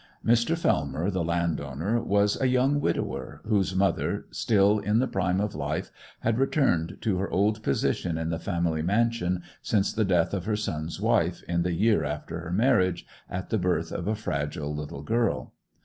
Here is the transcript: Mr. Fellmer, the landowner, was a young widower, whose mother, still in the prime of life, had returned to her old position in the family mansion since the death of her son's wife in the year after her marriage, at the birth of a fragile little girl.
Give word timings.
Mr. 0.25 0.57
Fellmer, 0.57 1.11
the 1.11 1.23
landowner, 1.23 2.01
was 2.01 2.35
a 2.41 2.47
young 2.47 2.79
widower, 2.81 3.39
whose 3.45 3.75
mother, 3.75 4.25
still 4.31 4.79
in 4.79 4.97
the 4.97 5.05
prime 5.07 5.39
of 5.39 5.53
life, 5.53 5.91
had 6.21 6.39
returned 6.39 6.97
to 7.01 7.19
her 7.19 7.29
old 7.29 7.61
position 7.61 8.17
in 8.17 8.31
the 8.31 8.39
family 8.39 8.81
mansion 8.81 9.43
since 9.61 9.93
the 9.93 10.03
death 10.03 10.33
of 10.33 10.45
her 10.45 10.55
son's 10.55 10.99
wife 10.99 11.43
in 11.43 11.61
the 11.61 11.73
year 11.75 12.03
after 12.03 12.39
her 12.39 12.51
marriage, 12.51 13.05
at 13.29 13.51
the 13.51 13.59
birth 13.59 13.91
of 13.91 14.07
a 14.07 14.15
fragile 14.15 14.73
little 14.73 15.03
girl. 15.03 15.53